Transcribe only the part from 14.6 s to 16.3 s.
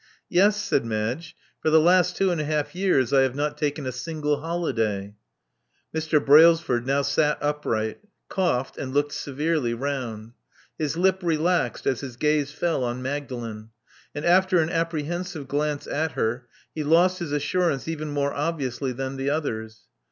apprehensive glance at